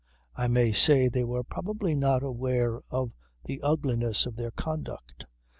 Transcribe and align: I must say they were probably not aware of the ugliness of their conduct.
I 0.35 0.47
must 0.47 0.81
say 0.81 1.09
they 1.09 1.23
were 1.23 1.43
probably 1.43 1.93
not 1.93 2.23
aware 2.23 2.81
of 2.89 3.11
the 3.45 3.61
ugliness 3.61 4.25
of 4.25 4.35
their 4.35 4.49
conduct. 4.49 5.27